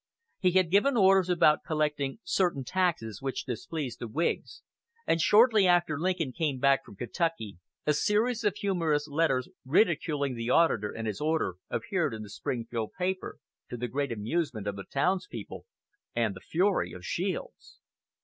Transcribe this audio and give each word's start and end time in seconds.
He 0.39 0.53
had 0.53 0.71
given 0.71 0.97
orders 0.97 1.29
about 1.29 1.63
collecting 1.63 2.17
certain 2.23 2.63
taxes 2.63 3.21
which 3.21 3.45
displeased 3.45 3.99
the 3.99 4.07
Whigs, 4.07 4.63
and 5.05 5.21
shortly 5.21 5.67
after 5.67 5.99
Lincoln 5.99 6.31
came 6.31 6.57
back 6.57 6.83
from 6.83 6.95
Kentucky 6.95 7.59
a 7.85 7.93
series 7.93 8.43
of 8.43 8.55
humorous 8.55 9.07
letters 9.07 9.47
ridiculing 9.63 10.33
the 10.33 10.49
auditor 10.49 10.91
and 10.91 11.05
his 11.05 11.21
order 11.21 11.57
appeared 11.69 12.15
in 12.15 12.23
the 12.23 12.31
Springfield 12.31 12.93
paper, 12.97 13.37
to 13.69 13.77
the 13.77 13.87
great 13.87 14.11
amusement 14.11 14.65
of 14.65 14.75
the 14.75 14.85
townspeople 14.85 15.67
and 16.15 16.33
the 16.35 16.41
fury 16.41 16.93
of 16.93 17.05
Shields. 17.05 17.77